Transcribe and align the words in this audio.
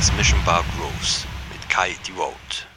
Tracks 0.00 0.16
Mission 0.16 0.38
Bar 0.46 0.64
Grooves 0.74 1.26
mit 1.52 1.68
Kai 1.68 1.94
Devote. 2.08 2.69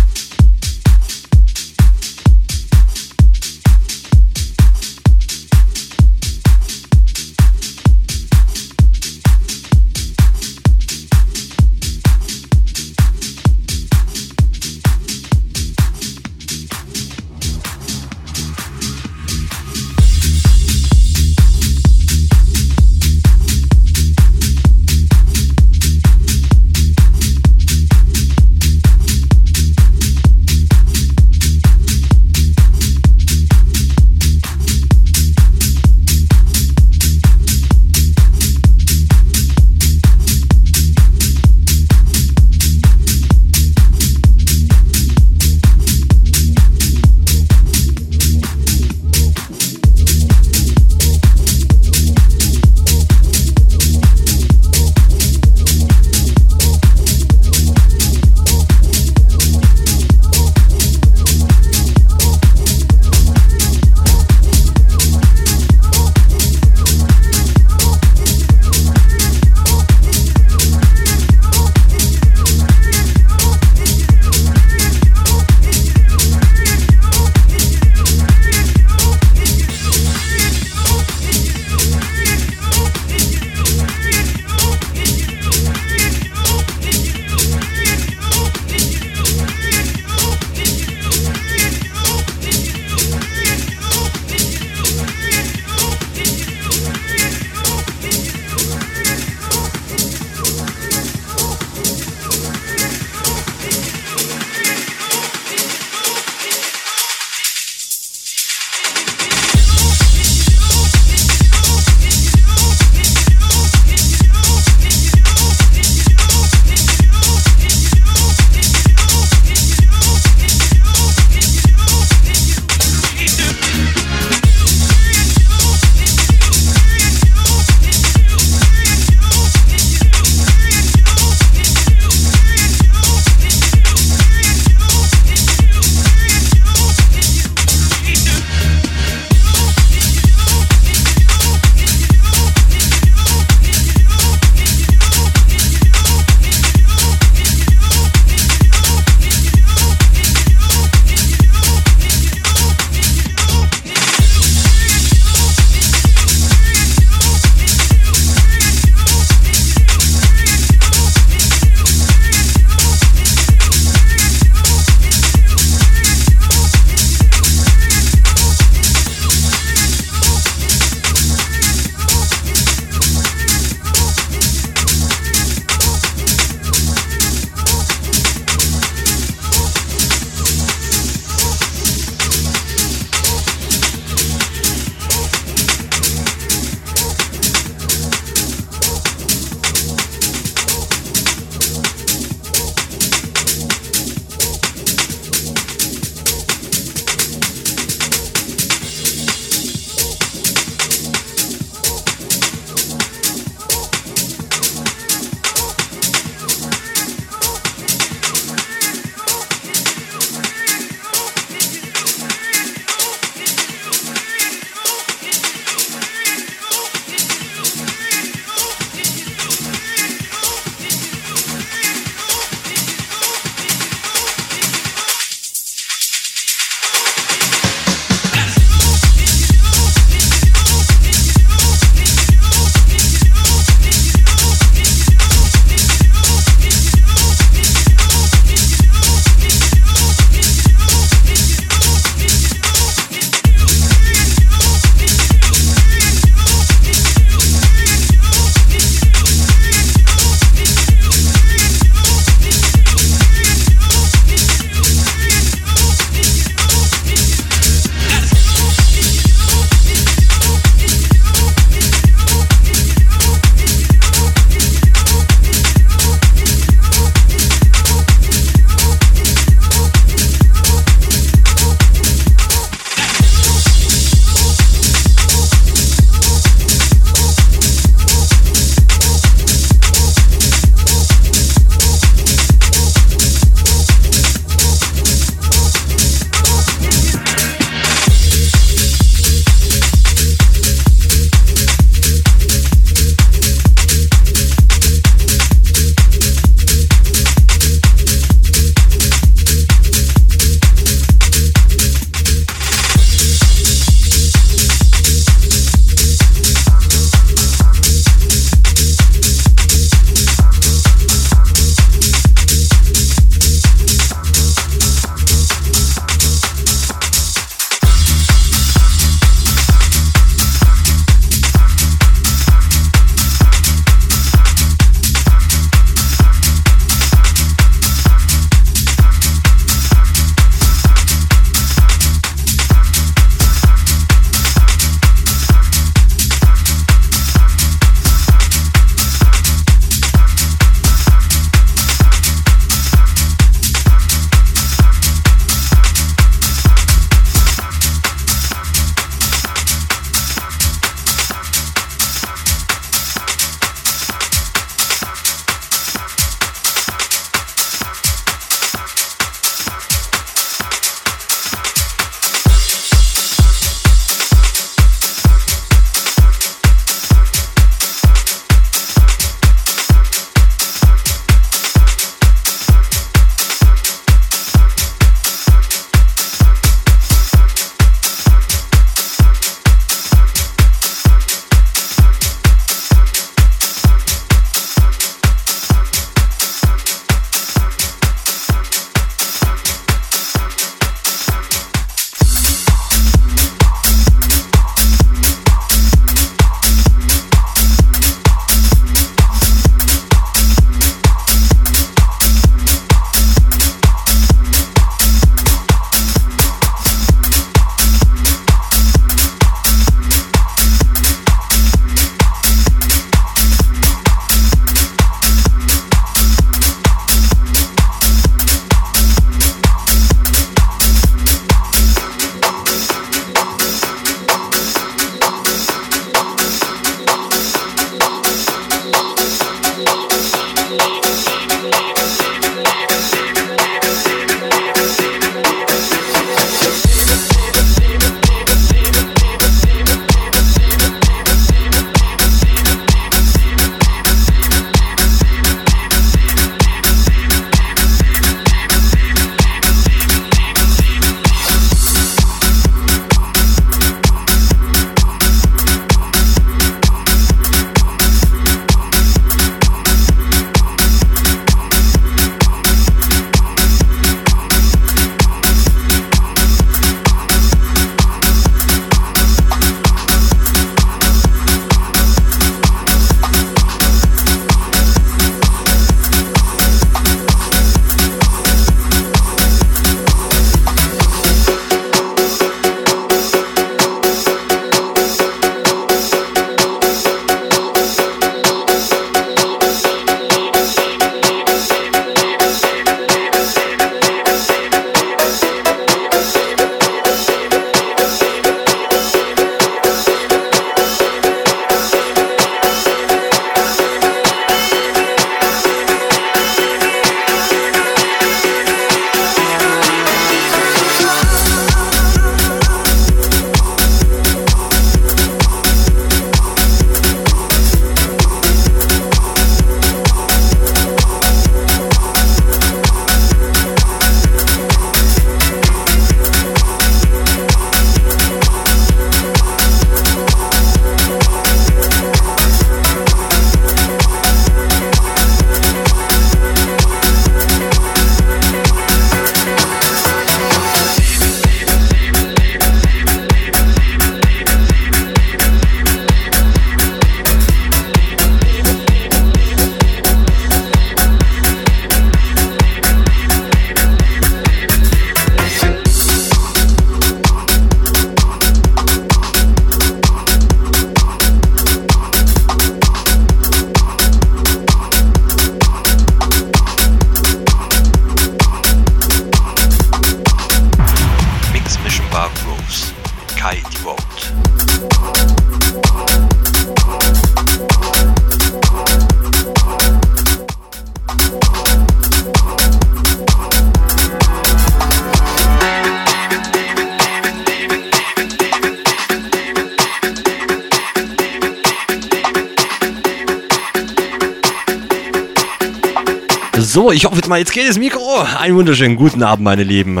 So, 597.30 597.36
ich 597.36 597.36
hoffe 597.36 597.38
mal, 597.38 597.38
jetzt 597.38 597.52
geht 597.52 597.68
das 597.68 597.78
Mikro. 597.78 598.26
Einen 598.40 598.56
wunderschönen 598.56 598.96
guten 598.96 599.22
Abend, 599.22 599.44
meine 599.44 599.62
Lieben. 599.62 600.00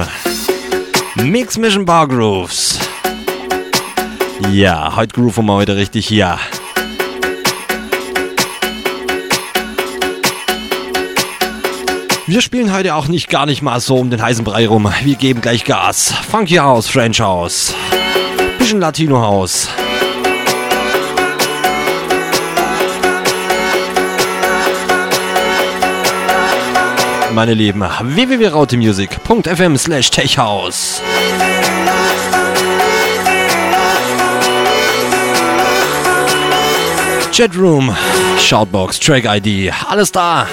Mix 1.14 1.56
Mission 1.58 1.84
Bar 1.84 2.08
Grooves. 2.08 2.80
Ja, 4.50 4.96
heute 4.96 5.14
grooven 5.14 5.46
wir 5.46 5.54
heute 5.54 5.76
richtig 5.76 6.08
hier. 6.08 6.40
Wir 12.26 12.40
spielen 12.40 12.72
heute 12.72 12.96
auch 12.96 13.06
nicht 13.06 13.28
gar 13.30 13.46
nicht 13.46 13.62
mal 13.62 13.78
so 13.78 13.98
um 13.98 14.10
den 14.10 14.20
heißen 14.20 14.44
Brei 14.44 14.66
rum. 14.66 14.92
Wir 15.04 15.14
geben 15.14 15.40
gleich 15.40 15.64
Gas. 15.64 16.12
Funky 16.28 16.56
House, 16.56 16.88
French 16.88 17.20
House. 17.20 17.74
Bisschen 18.58 18.80
Latino 18.80 19.20
House. 19.20 19.68
Meine 27.32 27.54
Lieben, 27.54 27.80
www.rautemusic.fm 27.82 29.76
slash 29.76 30.10
techhouse. 30.10 31.00
Chatroom, 37.32 37.94
Shoutbox, 38.38 38.98
Track 38.98 39.24
ID, 39.24 39.72
alles 39.88 40.10
da. 40.10 40.46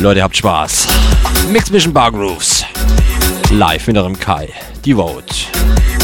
Leute, 0.00 0.22
habt 0.22 0.36
Spaß. 0.36 0.86
Mix 1.50 1.70
Mission 1.70 1.92
Bar 1.92 2.12
Grooves. 2.12 2.64
Live 3.50 3.86
mit 3.86 3.96
eurem 3.96 4.18
Kai. 4.18 4.48
Devote. 4.84 5.34
Meine 5.98 6.01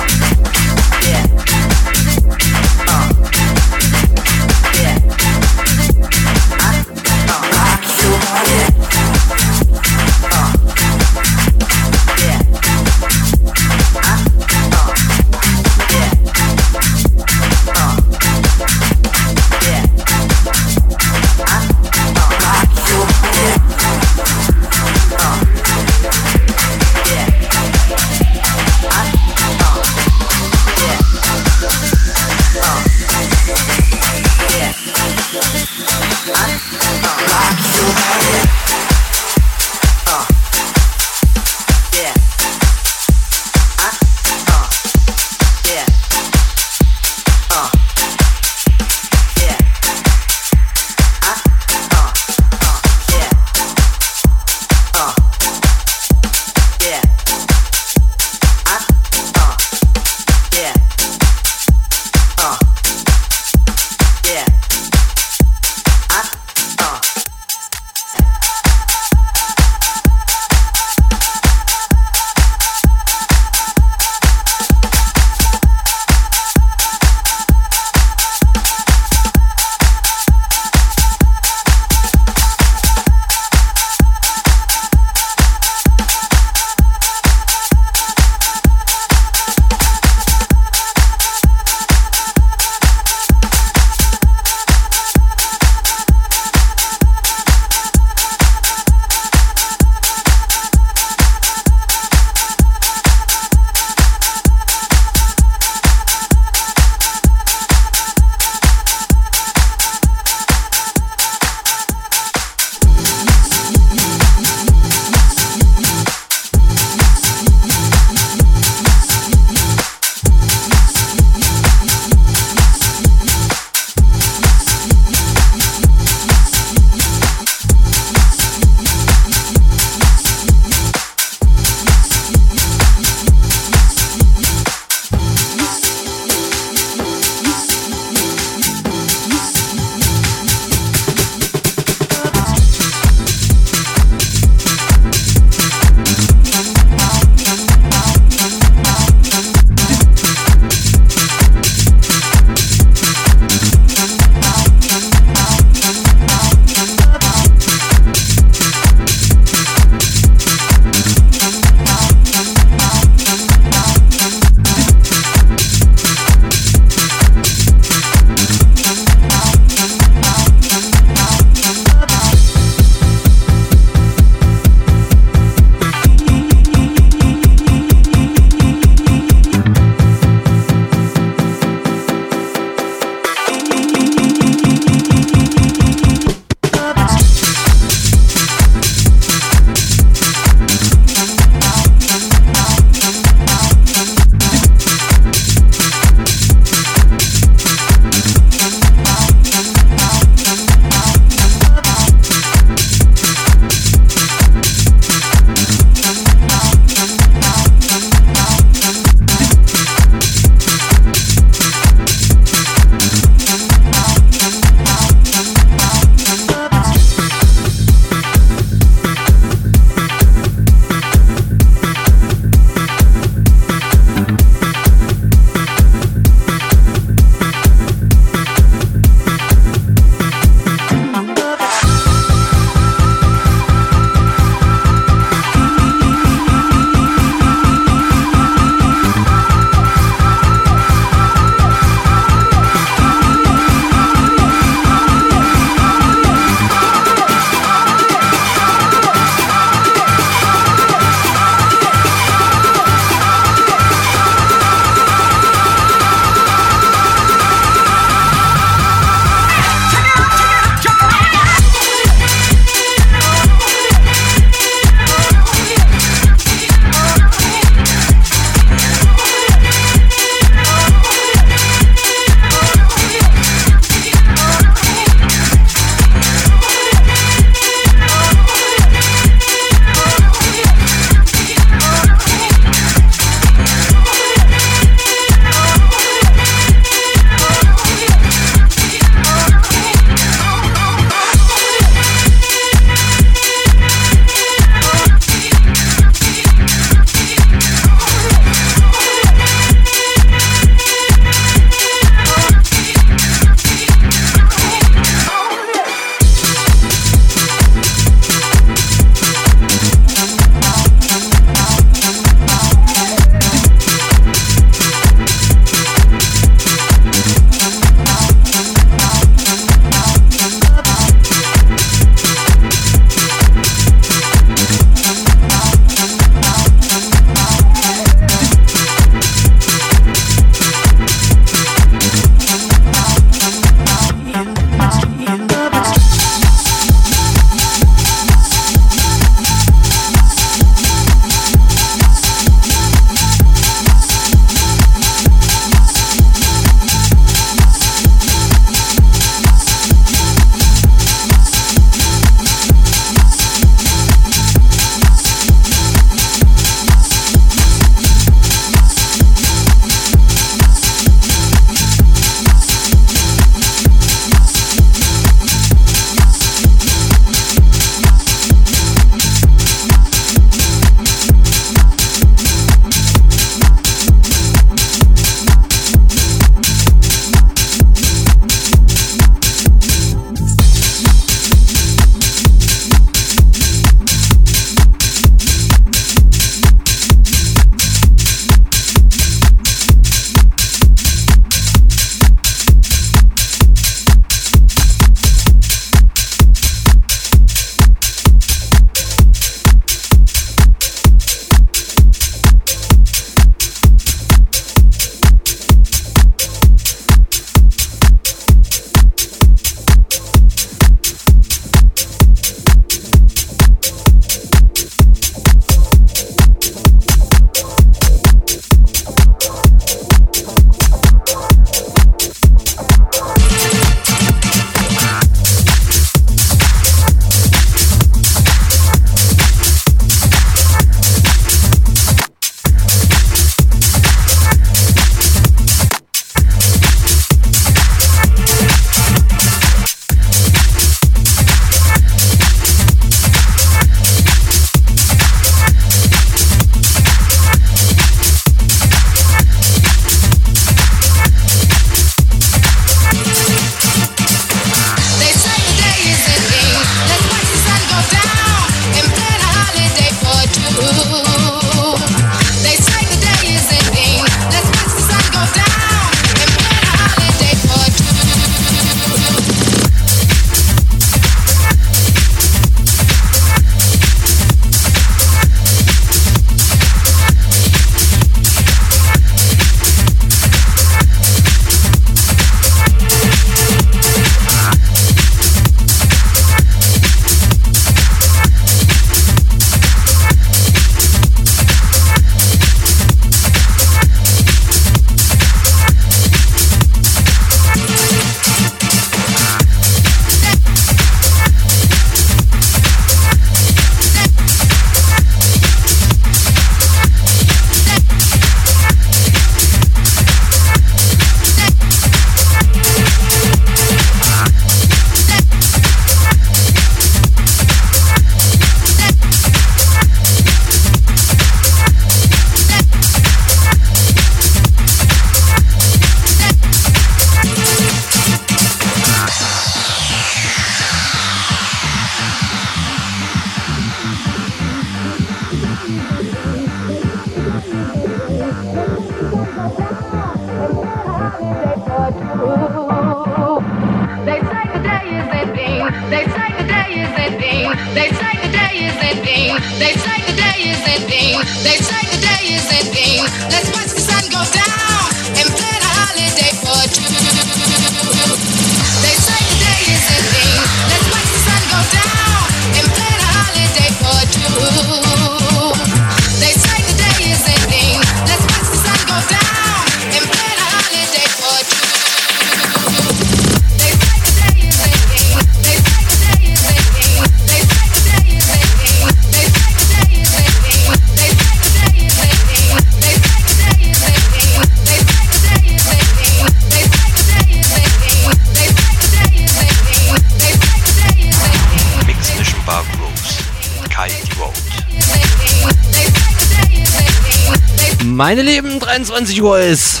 23 599.42 599.44
Uhr 599.44 599.58
ist. 599.58 600.00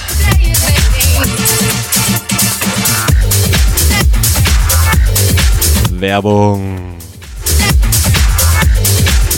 Werbung. 5.90 6.96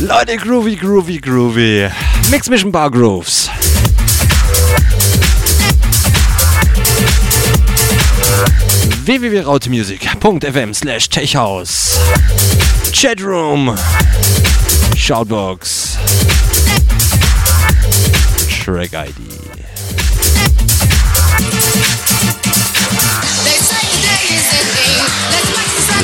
Leute, 0.01 0.37
groovy, 0.37 0.77
groovy, 0.77 1.19
groovy. 1.21 1.91
Mix 2.31 2.51
Mission 2.51 2.71
Bar 2.71 2.91
Grooves. 2.91 3.49
www.rautemusic.fm 9.05 10.75
slash 10.75 11.09
techhouse 11.09 11.99
Chatroom 12.93 13.77
Shoutbox 14.97 15.99
Track 18.65 18.95
ID. 18.95 19.44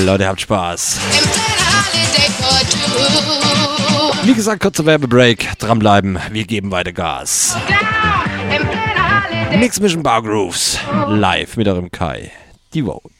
Leute, 0.04 0.26
habt 0.26 0.40
Spaß. 0.40 0.98
Wie 4.24 4.34
gesagt, 4.34 4.62
kurzer 4.62 4.86
Werbebreak. 4.86 5.58
Dranbleiben, 5.58 6.18
wir 6.30 6.44
geben 6.44 6.70
weiter 6.70 6.92
Gas. 6.92 7.56
Mix 9.58 9.80
Mission 9.80 10.02
Bar 10.02 10.22
Grooves. 10.22 10.78
Live 11.08 11.56
mit 11.56 11.68
eurem 11.68 11.90
Kai. 11.90 12.30
Die 12.72 12.82
Vote. 12.82 13.10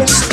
Thank 0.00 0.24
you. 0.24 0.29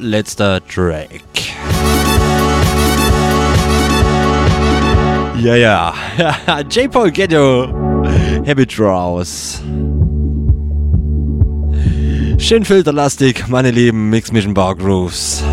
Vorletzter 0.00 0.60
Track. 0.66 1.20
Ja, 5.38 5.54
ja. 5.54 5.94
J. 6.70 6.90
Paul 6.90 7.10
Ghetto. 7.10 7.68
Habit 8.46 8.80
raus. 8.80 9.62
Schön 12.38 12.64
filterlastig, 12.64 13.46
meine 13.48 13.70
lieben 13.70 14.08
Mix 14.08 14.32
Mission 14.32 14.54
Bar 14.54 14.74
Grooves. 14.76 15.44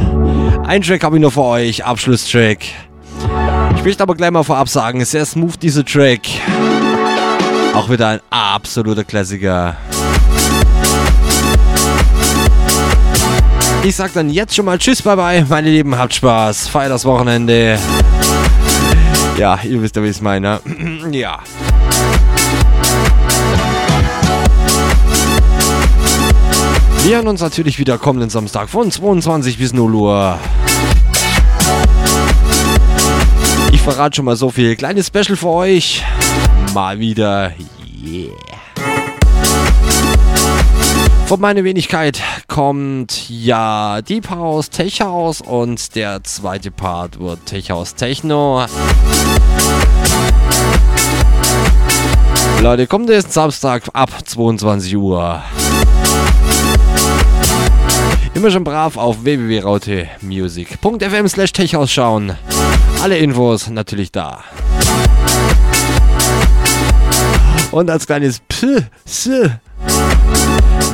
Ein 0.65 0.82
Track 0.82 1.03
habe 1.03 1.18
ich 1.18 1.22
nur 1.22 1.32
für 1.32 1.44
euch, 1.44 1.84
Abschlusstrack. 1.84 2.60
Ich 3.76 3.84
möchte 3.84 4.03
aber 4.03 4.15
gleich 4.15 4.32
mal 4.32 4.44
vorab 4.44 4.69
sagen, 4.69 5.03
sehr 5.03 5.26
smooth 5.26 5.61
dieser 5.61 5.84
Track. 5.84 6.22
Auch 7.74 7.90
wieder 7.90 8.07
ein 8.07 8.19
absoluter 8.30 9.03
Klassiker. 9.03 9.76
Ich 13.88 13.95
sag 13.95 14.11
dann 14.11 14.30
jetzt 14.30 14.53
schon 14.53 14.65
mal 14.65 14.77
Tschüss, 14.77 15.01
bye 15.01 15.15
bye, 15.15 15.45
meine 15.47 15.69
Lieben, 15.69 15.97
habt 15.97 16.14
Spaß, 16.14 16.68
feiert 16.68 16.91
das 16.91 17.05
Wochenende. 17.05 17.80
Ja, 19.38 19.57
ihr 19.64 19.81
wisst 19.81 19.95
ja, 19.95 20.03
wie 20.03 20.07
ich 20.07 20.18
es 20.18 20.22
meine. 20.22 20.59
ja. 21.11 21.39
Wir 27.03 27.15
hören 27.15 27.30
uns 27.30 27.39
natürlich 27.39 27.80
wieder 27.80 27.97
kommenden 27.97 28.30
Samstag 28.30 28.68
von 28.68 28.91
22 28.91 29.57
bis 29.57 29.72
0 29.72 29.95
Uhr. 29.95 30.38
Ich 33.72 33.81
verrate 33.81 34.18
schon 34.18 34.26
mal 34.26 34.35
so 34.35 34.49
viel. 34.49 34.76
Kleines 34.76 35.07
Special 35.07 35.38
für 35.38 35.47
euch. 35.47 36.03
Mal 36.73 36.99
wieder. 36.99 37.53
Yeah. 38.05 38.34
Von 41.27 41.39
meiner 41.39 41.64
Wenigkeit 41.64 42.22
kommt 42.57 43.29
ja 43.29 44.01
Deep 44.01 44.31
House, 44.31 44.71
Tech 44.71 44.99
House 44.99 45.41
und 45.41 45.93
der 45.93 46.23
zweite 46.23 46.71
Part 46.71 47.19
wird 47.19 47.45
Tech 47.45 47.69
House 47.69 47.93
Techno. 47.93 48.65
Leute, 52.63 52.88
kommt 52.88 53.11
jetzt 53.11 53.31
Samstag 53.31 53.84
ab 53.93 54.09
22 54.25 54.97
Uhr. 54.97 55.43
Immer 58.34 58.49
schon 58.49 58.63
brav 58.63 58.97
auf 58.97 59.23
www.rautemusic.fm 59.23 61.27
slash 61.27 61.53
techhouse 61.53 61.91
schauen. 61.91 62.35
Alle 63.03 63.19
Infos 63.19 63.69
natürlich 63.69 64.11
da. 64.11 64.43
Und 67.69 67.91
als 67.91 68.07
kleines 68.07 68.41
P, 68.47 68.84
S, 69.05 69.29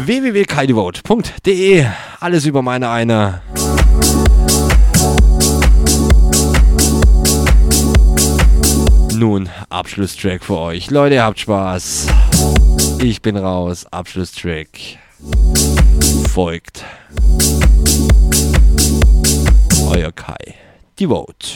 www.kaidevote.de. 0.06 1.86
Alles 2.20 2.46
über 2.46 2.62
meine 2.62 2.90
eine. 2.90 3.42
Nun, 9.16 9.50
Abschlusstrack 9.70 10.44
für 10.44 10.58
euch. 10.58 10.92
Leute, 10.92 11.22
habt 11.22 11.40
Spaß. 11.40 12.08
Ich 13.00 13.22
bin 13.22 13.38
raus. 13.38 13.86
Abschlusstrack 13.92 14.68
folgt. 16.30 16.84
Euer 19.90 20.12
Kai. 20.12 20.56
Devote. 21.00 21.48